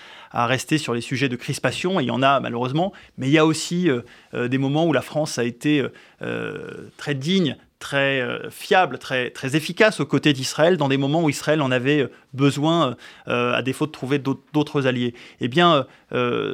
rester 0.46 0.78
sur 0.78 0.94
les 0.94 1.02
sujets 1.02 1.28
de 1.28 1.37
crispation, 1.37 2.00
et 2.00 2.04
il 2.04 2.06
y 2.06 2.11
en 2.11 2.22
a 2.22 2.40
malheureusement, 2.40 2.92
mais 3.18 3.28
il 3.28 3.32
y 3.32 3.38
a 3.38 3.44
aussi 3.44 3.90
euh, 3.90 4.00
euh, 4.32 4.49
des 4.49 4.56
moments 4.56 4.87
où 4.87 4.94
la 4.94 5.02
France 5.02 5.38
a 5.38 5.44
été 5.44 5.87
euh, 6.22 6.88
très 6.96 7.14
digne 7.14 7.56
très 7.82 8.20
euh, 8.20 8.48
fiable, 8.48 8.96
très, 8.96 9.30
très 9.30 9.56
efficace 9.56 9.98
aux 9.98 10.06
côtés 10.06 10.32
d'Israël 10.32 10.76
dans 10.76 10.88
des 10.88 10.96
moments 10.96 11.24
où 11.24 11.28
Israël 11.28 11.60
en 11.60 11.72
avait 11.72 12.08
besoin, 12.32 12.96
à 13.26 13.60
défaut 13.60 13.86
de 13.86 13.90
trouver 13.90 14.18
d'autres 14.18 14.86
alliés. 14.86 15.12
Eh 15.42 15.48
bien, 15.48 15.86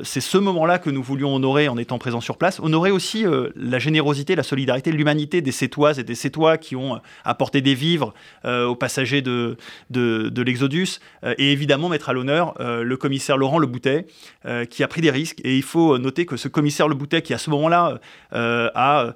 c'est 0.03 0.21
ce 0.21 0.37
moment-là 0.37 0.81
que 0.81 0.91
nous 0.91 1.05
voulions 1.05 1.33
honorer 1.33 1.69
en 1.69 1.79
étant 1.79 1.99
présents 1.99 2.21
sur 2.21 2.37
place. 2.37 2.59
Honorer 2.59 2.91
aussi 2.91 3.25
la 3.55 3.79
générosité, 3.79 4.35
la 4.35 4.43
solidarité, 4.43 4.91
l'humanité 4.91 5.41
des 5.41 5.53
Sétoises 5.53 6.01
et 6.01 6.03
des 6.03 6.17
Sétois 6.17 6.59
qui 6.59 6.75
ont 6.75 7.01
apporté 7.25 7.61
des 7.61 7.75
vivres 7.75 8.13
aux 8.45 8.75
passagers 8.75 9.23
de, 9.23 9.57
de, 9.91 10.31
de 10.31 10.43
l'Exodus. 10.43 10.99
et 11.23 11.53
évidemment, 11.53 11.89
mettre 11.89 12.09
à 12.09 12.13
l'honneur 12.13 12.55
le 12.59 12.97
commissaire 12.97 13.37
Laurent 13.37 13.61
Leboutet, 13.61 14.07
qui 14.71 14.83
a 14.83 14.89
pris 14.89 15.01
des 15.01 15.13
risques. 15.13 15.41
Et 15.45 15.57
il 15.57 15.63
faut 15.63 15.97
noter 15.97 16.27
que 16.27 16.37
ce 16.37 16.49
commissaire 16.49 16.89
Leboutet, 16.89 17.23
qui 17.23 17.35
à 17.35 17.39
ce 17.39 17.51
moment-là 17.51 18.01
a 18.33 19.15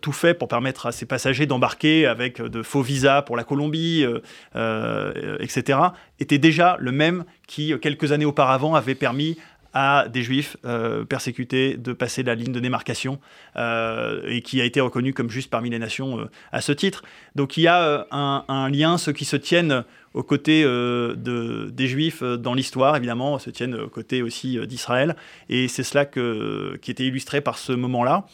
tout 0.00 0.12
fait 0.12 0.32
pour 0.32 0.48
permettre 0.48 0.86
à 0.86 0.92
ses 0.92 1.04
passagers 1.04 1.31
d'embarquer 1.46 2.06
avec 2.06 2.40
de 2.40 2.62
faux 2.62 2.82
visas 2.82 3.22
pour 3.22 3.36
la 3.36 3.44
Colombie, 3.44 4.04
euh, 4.04 4.20
euh, 4.56 5.36
etc., 5.40 5.78
était 6.20 6.38
déjà 6.38 6.76
le 6.78 6.92
même 6.92 7.24
qui, 7.46 7.74
quelques 7.80 8.12
années 8.12 8.24
auparavant, 8.24 8.74
avait 8.74 8.94
permis 8.94 9.36
à 9.74 10.06
des 10.08 10.22
juifs 10.22 10.56
euh, 10.64 11.04
persécutés 11.04 11.76
de 11.76 11.92
passer 11.92 12.22
la 12.22 12.34
ligne 12.34 12.52
de 12.52 12.60
démarcation 12.60 13.18
et 13.56 14.42
qui 14.42 14.60
a 14.60 14.64
été 14.64 14.80
reconnu 14.80 15.12
comme 15.12 15.30
juste 15.30 15.50
parmi 15.50 15.70
les 15.70 15.78
nations 15.78 16.28
à 16.52 16.60
ce 16.60 16.72
titre. 16.72 17.02
Donc 17.34 17.56
il 17.56 17.62
y 17.62 17.68
a 17.68 18.06
un, 18.10 18.70
lien, 18.70 18.98
ceux 18.98 19.12
qui 19.12 19.24
se 19.24 19.36
tiennent 19.36 19.84
aux 20.14 20.22
côtés 20.22 20.62
euh, 20.64 21.14
de, 21.16 21.70
des 21.70 21.86
Juifs 21.86 22.22
euh, 22.22 22.36
dans 22.36 22.54
l'histoire, 22.54 22.96
évidemment, 22.96 23.38
se 23.38 23.50
tiennent 23.50 23.74
aux 23.74 23.88
côtés 23.88 24.22
aussi 24.22 24.58
euh, 24.58 24.66
d'Israël. 24.66 25.16
Et 25.48 25.68
c'est 25.68 25.82
cela 25.82 26.04
qui 26.04 26.90
était 26.90 27.04
illustré 27.04 27.40
par 27.40 27.58
ce 27.58 27.72
moment-là. 27.72 28.26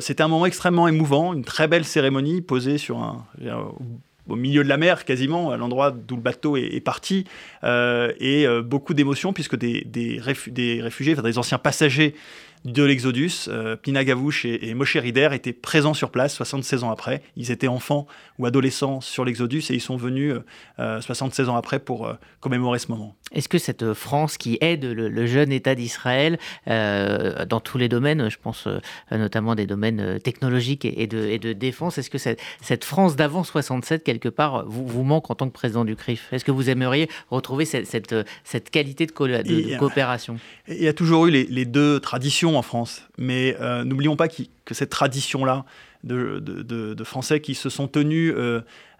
C'était 0.00 0.22
un 0.22 0.28
moment 0.28 0.46
extrêmement 0.46 0.88
émouvant, 0.88 1.32
une 1.32 1.44
très 1.44 1.68
belle 1.68 1.84
cérémonie 1.84 2.42
posée 2.42 2.78
sur 2.78 2.98
un, 2.98 3.26
au 4.28 4.36
milieu 4.36 4.64
de 4.64 4.68
la 4.68 4.76
mer, 4.76 5.04
quasiment, 5.04 5.50
à 5.50 5.56
l'endroit 5.56 5.90
d'où 5.90 6.16
le 6.16 6.22
bateau 6.22 6.56
est, 6.56 6.80
parti, 6.80 7.24
et 7.62 8.46
beaucoup 8.64 8.94
d'émotions, 8.94 9.32
puisque 9.32 9.56
des, 9.56 9.82
des, 9.84 10.20
des 10.46 10.80
réfugiés, 10.80 11.12
enfin, 11.12 11.22
des 11.22 11.38
anciens 11.38 11.58
passagers 11.58 12.14
de 12.64 12.82
l'Exodus. 12.82 13.48
Euh, 13.48 13.76
Pina 13.76 14.04
Gavouche 14.04 14.44
et, 14.44 14.72
Moshe 14.74 14.96
Rider 14.96 15.28
étaient 15.32 15.52
présents 15.52 15.94
sur 15.94 16.10
place 16.10 16.34
76 16.34 16.84
ans 16.84 16.90
après. 16.90 17.22
Ils 17.36 17.50
étaient 17.50 17.68
enfants 17.68 18.06
ou 18.38 18.46
adolescents 18.46 19.00
sur 19.00 19.24
l'Exodus 19.24 19.64
et 19.70 19.74
ils 19.74 19.80
sont 19.80 19.96
venus 19.96 20.34
76 20.78 21.46
euh, 21.46 21.50
ans 21.50 21.56
après 21.56 21.78
pour 21.78 22.06
euh, 22.06 22.14
commémorer 22.40 22.78
ce 22.78 22.90
moment. 22.90 23.14
Est-ce 23.32 23.48
que 23.48 23.58
cette 23.58 23.92
France 23.92 24.38
qui 24.38 24.58
aide 24.60 24.84
le, 24.84 25.26
jeune 25.26 25.52
État 25.52 25.74
d'Israël 25.74 26.38
dans 26.66 27.60
tous 27.60 27.78
les 27.78 27.88
domaines, 27.88 28.28
je 28.28 28.36
pense 28.40 28.68
notamment 29.10 29.54
des 29.54 29.66
domaines 29.66 30.20
technologiques 30.20 30.84
et, 30.84 31.06
de, 31.06 31.52
défense, 31.52 31.98
est-ce 31.98 32.10
que 32.10 32.18
cette, 32.18 32.84
France 32.84 33.16
d'avant 33.16 33.42
67, 33.42 34.04
quelque 34.04 34.28
part, 34.28 34.64
vous, 34.66 35.02
manque 35.02 35.30
en 35.30 35.34
tant 35.34 35.48
que 35.48 35.52
président 35.52 35.84
du 35.84 35.96
CRIF? 35.96 36.32
Est-ce 36.32 36.44
que 36.44 36.52
vous 36.52 36.70
aimeriez 36.70 37.08
retrouver 37.30 37.64
cette, 37.64 38.70
qualité 38.70 39.06
de, 39.06 39.78
coopération? 39.78 40.38
Il 40.68 40.82
y 40.82 40.88
a 40.88 40.92
toujours 40.92 41.26
eu 41.26 41.30
les 41.30 41.64
deux 41.64 41.98
traditions 41.98 42.53
en 42.56 42.62
France. 42.62 43.02
Mais 43.18 43.56
euh, 43.60 43.84
n'oublions 43.84 44.16
pas 44.16 44.28
que 44.28 44.74
cette 44.74 44.90
tradition-là 44.90 45.64
de, 46.02 46.94
Français 47.04 47.40
qui 47.40 47.54
se 47.54 47.70
sont 47.70 47.88
tenus 47.88 48.34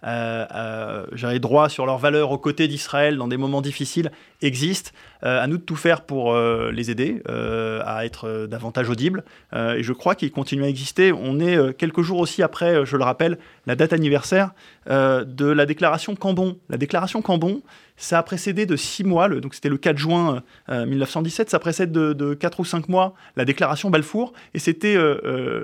euh, 0.06 1.06
j'avais 1.12 1.38
droit 1.38 1.68
sur 1.68 1.86
leurs 1.86 1.98
valeurs 1.98 2.30
aux 2.30 2.38
côtés 2.38 2.68
d'Israël 2.68 3.16
dans 3.16 3.28
des 3.28 3.36
moments 3.36 3.62
difficiles 3.62 4.10
existe. 4.42 4.92
Euh, 5.24 5.42
à 5.42 5.46
nous 5.46 5.56
de 5.56 5.62
tout 5.62 5.76
faire 5.76 6.02
pour 6.02 6.34
euh, 6.34 6.70
les 6.70 6.90
aider 6.90 7.22
à 7.26 8.04
être 8.04 8.46
davantage 8.46 8.90
audibles. 8.90 9.24
et 9.54 9.82
je 9.82 9.92
crois 9.92 10.14
qu'ils 10.14 10.30
continuent 10.30 10.64
à 10.64 10.68
exister. 10.68 11.12
On 11.12 11.40
est 11.40 11.74
quelques 11.76 12.02
jours 12.02 12.18
aussi 12.18 12.42
après, 12.42 12.84
je 12.84 12.96
le 12.96 13.04
rappelle, 13.04 13.38
la 13.66 13.76
date 13.76 13.92
anniversaire 13.92 14.50
de 14.88 15.46
la 15.46 15.66
déclaration 15.66 16.14
Cambon. 16.14 16.58
La 16.68 16.76
déclaration 16.76 17.22
Cambon, 17.22 17.62
ça 17.96 18.18
a 18.18 18.22
précédé 18.22 18.66
de 18.66 18.76
six 18.76 19.04
mois, 19.04 19.28
donc 19.28 19.54
c'était 19.54 19.68
le 19.68 19.78
4 19.78 19.96
juin 19.96 20.42
1917, 20.68 21.50
ça 21.50 21.58
précède 21.58 21.92
de, 21.92 22.34
quatre 22.34 22.60
ou 22.60 22.64
cinq 22.64 22.88
mois 22.88 23.14
la 23.36 23.44
déclaration 23.44 23.90
Balfour, 23.90 24.32
et 24.52 24.58
c'était 24.58 24.96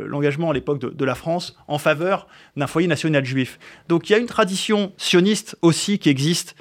l'engagement 0.06 0.50
à 0.50 0.54
l'époque 0.54 0.78
de, 0.78 1.04
la 1.04 1.14
France 1.16 1.56
en 1.66 1.78
faveur 1.78 2.28
d'un 2.56 2.68
foyer 2.68 2.86
national 2.86 3.24
juif. 3.24 3.58
Donc 3.88 4.08
il 4.08 4.12
y 4.12 4.16
a 4.16 4.18
une 4.18 4.26
tradition 4.26 4.92
sioniste 4.96 5.56
aussi 5.62 5.98
qui 5.98 6.08
existe 6.08 6.54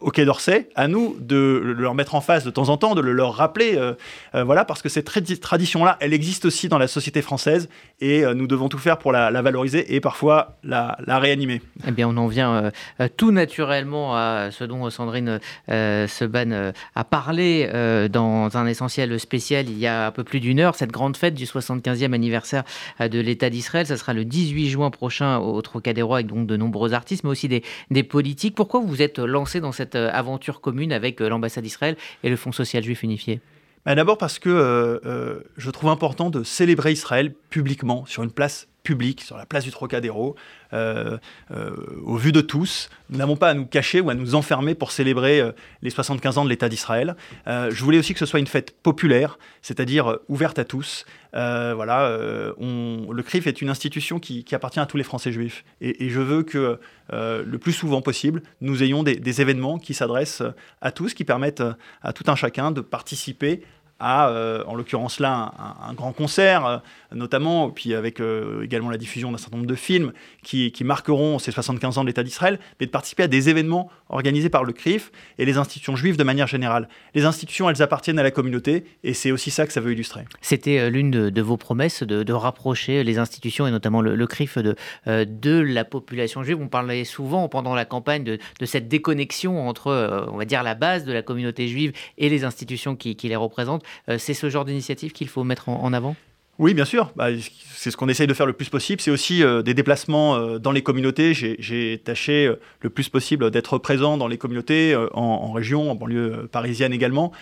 au 0.00 0.10
Quai 0.10 0.24
d'Orsay, 0.24 0.68
à 0.76 0.86
nous 0.86 1.16
de 1.18 1.74
leur 1.76 1.94
mettre 1.94 2.14
en 2.14 2.20
face 2.20 2.44
de 2.44 2.50
temps 2.50 2.68
en 2.68 2.76
temps, 2.76 2.94
de 2.94 3.00
le 3.00 3.12
leur 3.12 3.34
rappeler, 3.34 3.74
euh, 3.76 3.94
euh, 4.36 4.44
voilà, 4.44 4.64
parce 4.64 4.80
que 4.80 4.88
cette 4.88 5.06
tradition-là, 5.40 5.96
elle 6.00 6.12
existe 6.12 6.44
aussi 6.44 6.68
dans 6.68 6.78
la 6.78 6.86
société 6.86 7.20
française 7.20 7.68
et 8.00 8.24
euh, 8.24 8.32
nous 8.32 8.46
devons 8.46 8.68
tout 8.68 8.78
faire 8.78 8.98
pour 8.98 9.10
la, 9.10 9.30
valoriser 9.42 9.94
et 9.94 10.00
parfois 10.00 10.56
la, 10.62 10.96
réanimer. 11.08 11.62
Eh 11.86 11.90
bien, 11.90 12.08
on 12.08 12.16
en 12.16 12.28
vient 12.28 12.70
tout 13.16 13.32
naturellement 13.32 14.14
à 14.14 14.50
ce 14.52 14.64
dont 14.64 14.88
Sandrine 14.90 15.40
Seban 15.68 16.72
a 16.94 17.04
parlé 17.04 17.68
dans 18.10 18.56
un 18.56 18.66
essentiel 18.66 19.18
spécial 19.18 19.68
il 19.68 19.78
y 19.78 19.86
a 19.86 20.06
un 20.06 20.10
peu 20.10 20.22
plus 20.22 20.40
d'une 20.40 20.60
heure, 20.60 20.74
cette 20.74 20.92
grande 20.92 21.16
fête 21.16 21.34
du 21.34 21.44
75e 21.44 22.12
anniversaire 22.12 22.62
de 23.00 23.20
l'État 23.20 23.50
d'Israël. 23.50 23.86
Ça 23.86 23.96
sera 23.96 24.12
le 24.12 24.24
18 24.24 24.68
juin 24.68 24.90
prochain 24.90 25.38
au 25.38 25.60
Trocadéro 25.62 26.14
avec 26.14 26.26
donc 26.26 26.46
de 26.46 26.56
nombreux 26.56 26.92
artistes, 26.92 27.24
mais 27.24 27.30
aussi 27.30 27.48
des, 27.48 28.02
politiques. 28.02 28.54
Pourquoi 28.54 28.80
vous 28.80 29.02
êtes 29.02 29.18
lancé 29.18 29.60
dans 29.60 29.72
cette 29.72 29.87
euh, 29.94 30.10
aventure 30.12 30.60
commune 30.60 30.92
avec 30.92 31.20
euh, 31.20 31.28
l'ambassade 31.28 31.64
d'Israël 31.64 31.96
et 32.22 32.30
le 32.30 32.36
Fonds 32.36 32.52
social 32.52 32.82
juif 32.82 33.02
unifié? 33.02 33.40
Bah, 33.84 33.94
D'abord 33.94 34.18
parce 34.18 34.38
que 34.38 34.48
euh, 34.50 35.40
je 35.56 35.70
trouve 35.70 35.90
important 35.90 36.30
de 36.30 36.42
célébrer 36.42 36.92
Israël 36.92 37.34
publiquement 37.50 38.06
sur 38.06 38.22
une 38.22 38.30
place 38.30 38.67
public, 38.88 39.20
sur 39.20 39.36
la 39.36 39.44
place 39.44 39.64
du 39.64 39.70
Trocadéro, 39.70 40.34
euh, 40.72 41.18
euh, 41.50 41.76
au 42.04 42.16
vu 42.16 42.32
de 42.32 42.40
tous. 42.40 42.88
Nous 43.10 43.18
n'avons 43.18 43.36
pas 43.36 43.50
à 43.50 43.54
nous 43.54 43.66
cacher 43.66 44.00
ou 44.00 44.08
à 44.08 44.14
nous 44.14 44.34
enfermer 44.34 44.74
pour 44.74 44.92
célébrer 44.92 45.40
euh, 45.40 45.52
les 45.82 45.90
75 45.90 46.38
ans 46.38 46.44
de 46.44 46.48
l'État 46.48 46.70
d'Israël. 46.70 47.14
je 47.46 47.84
voulais 47.84 47.98
aussi 47.98 48.14
que 48.14 48.18
ce 48.18 48.24
soit 48.24 48.40
une 48.40 48.46
fête 48.46 48.70
populaire, 48.82 49.38
c'est-à-dire 49.60 50.18
ouverte 50.28 50.58
à 50.58 50.64
tous. 50.64 51.04
voilà, 51.34 52.18
le 52.58 53.22
CRIF 53.22 53.46
est 53.46 53.60
une 53.60 53.68
institution 53.68 54.18
qui, 54.18 54.44
appartient 54.52 54.80
à 54.80 54.86
tous 54.86 54.96
les 54.96 55.04
Français 55.04 55.32
juifs. 55.32 55.64
Et, 55.82 56.08
je 56.08 56.20
veux 56.20 56.42
que 56.42 56.78
le 57.12 57.58
plus 57.58 57.72
souvent 57.72 58.00
possible, 58.00 58.42
nous 58.62 58.82
ayons 58.82 59.02
des, 59.02 59.16
des 59.16 59.40
événements 59.42 59.78
qui 59.78 59.92
s'adressent 59.92 60.42
à 60.80 60.90
tous, 60.92 61.12
qui 61.12 61.24
permettent 61.24 61.64
à 62.02 62.12
tout 62.12 62.24
un 62.28 62.36
chacun 62.36 62.70
de 62.70 62.80
participer 62.80 63.62
à, 64.00 64.28
euh, 64.28 64.62
en 64.66 64.74
l'occurrence 64.74 65.18
là, 65.18 65.52
un, 65.82 65.92
grand 65.94 66.12
concert, 66.12 66.66
euh, 66.66 66.78
notamment, 67.12 67.70
puis 67.70 67.94
avec 67.94 68.20
euh, 68.20 68.62
également 68.62 68.90
la 68.90 68.96
diffusion 68.96 69.32
d'un 69.32 69.38
certain 69.38 69.56
nombre 69.56 69.68
de 69.68 69.74
films 69.74 70.12
qui, 70.42 70.72
marqueront 70.84 71.38
ces 71.38 71.50
75 71.50 71.98
ans 71.98 72.02
de 72.02 72.06
l'État 72.06 72.22
d'Israël, 72.22 72.58
mais 72.80 72.86
de 72.86 72.90
participer 72.90 73.24
à 73.24 73.26
des 73.26 73.48
événements 73.48 73.90
organisés 74.08 74.48
par 74.48 74.64
le 74.64 74.72
CRIF 74.72 75.10
et 75.36 75.44
les 75.44 75.58
institutions 75.58 75.96
juives 75.96 76.16
de 76.16 76.22
manière 76.24 76.46
générale. 76.46 76.88
Les 77.14 77.24
institutions, 77.24 77.68
elles 77.68 77.82
appartiennent 77.82 78.18
à 78.18 78.22
la 78.22 78.30
communauté, 78.30 78.84
et 79.04 79.12
c'est 79.12 79.32
aussi 79.32 79.50
ça 79.50 79.66
que 79.66 79.72
ça 79.72 79.80
veut 79.80 79.92
illustrer. 79.92 80.24
C'était 80.40 80.88
l'une 80.88 81.10
de, 81.10 81.42
vos 81.42 81.56
promesses 81.56 82.02
de, 82.02 82.32
rapprocher 82.32 83.04
les 83.04 83.18
institutions, 83.18 83.66
et 83.66 83.70
notamment 83.70 84.00
le, 84.00 84.26
CRIF, 84.26 84.56
de, 84.56 84.76
de 85.06 85.58
la 85.60 85.84
population 85.84 86.42
juive. 86.42 86.58
On 86.60 86.68
parlait 86.68 87.04
souvent 87.04 87.48
pendant 87.48 87.74
la 87.74 87.84
campagne 87.84 88.24
de, 88.24 88.38
cette 88.64 88.88
déconnexion 88.88 89.68
entre, 89.68 90.28
on 90.32 90.38
va 90.38 90.44
dire, 90.44 90.62
la 90.62 90.74
base 90.74 91.04
de 91.04 91.12
la 91.12 91.22
communauté 91.22 91.68
juive 91.68 91.92
et 92.16 92.28
les 92.28 92.44
institutions 92.44 92.96
qui 92.96 93.16
les 93.22 93.36
représentent. 93.36 93.84
Euh, 94.08 94.18
c'est 94.18 94.34
ce 94.34 94.48
genre 94.50 94.64
d'initiative 94.64 95.12
qu'il 95.12 95.28
faut 95.28 95.44
mettre 95.44 95.68
en, 95.68 95.92
avant? 95.92 96.16
Oui, 96.58 96.74
bien 96.74 96.84
sûr. 96.84 97.12
Bah, 97.14 97.28
c'est 97.74 97.90
ce 97.90 97.96
qu'on 97.96 98.08
essaye 98.08 98.26
de 98.26 98.34
faire 98.34 98.46
le 98.46 98.52
plus 98.52 98.68
possible. 98.68 99.00
C'est 99.00 99.10
aussi 99.10 99.44
euh, 99.44 99.62
des 99.62 99.74
déplacements 99.74 100.36
euh, 100.36 100.58
dans 100.58 100.72
les 100.72 100.82
communautés. 100.82 101.32
J'ai 101.34 101.98
tâché 102.04 102.52
le 102.80 102.90
plus 102.90 103.08
possible 103.08 103.50
d'être 103.50 103.78
présent 103.78 104.16
dans 104.16 104.28
les 104.28 104.38
communautés, 104.38 104.96
en, 105.12 105.52
région, 105.52 105.90
en 105.90 105.94
banlieue 105.94 106.48
parisienne 106.50 106.92
également, 106.92 107.32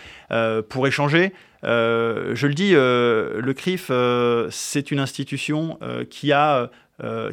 pour 0.69 0.87
échanger. 0.87 1.33
je 1.63 2.47
le 2.47 2.53
dis, 2.53 2.73
le 2.73 3.53
CRIF, 3.53 3.91
c'est 4.51 4.91
une 4.91 4.99
institution 4.99 5.79
qui 6.09 6.31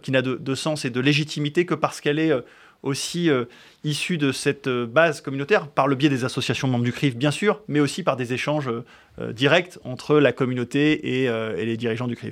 qui 0.02 0.10
n'a 0.10 0.22
de, 0.22 0.54
sens 0.54 0.84
et 0.84 0.90
de 0.90 1.00
légitimité 1.00 1.66
que 1.66 1.74
parce 1.74 2.00
qu'elle 2.00 2.18
est 2.18 2.32
aussi 2.84 3.30
euh, 3.30 3.46
issus 3.82 4.18
de 4.18 4.30
cette 4.30 4.68
euh, 4.68 4.86
base 4.86 5.20
communautaire, 5.20 5.66
par 5.66 5.88
le 5.88 5.96
biais 5.96 6.10
des 6.10 6.24
associations 6.24 6.68
membres 6.68 6.84
du 6.84 6.92
CRIF, 6.92 7.16
bien 7.16 7.30
sûr, 7.30 7.60
mais 7.66 7.80
aussi 7.80 8.02
par 8.02 8.16
des 8.16 8.32
échanges 8.32 8.70
euh, 9.18 9.32
directs 9.32 9.78
entre 9.84 10.20
la 10.20 10.32
communauté 10.32 11.22
et, 11.22 11.24
et 11.24 11.64
les 11.64 11.76
dirigeants 11.76 12.08
du 12.08 12.16
CRIF. 12.16 12.22